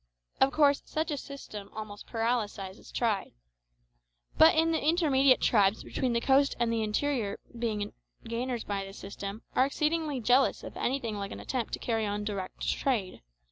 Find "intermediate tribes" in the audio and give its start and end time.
4.83-5.83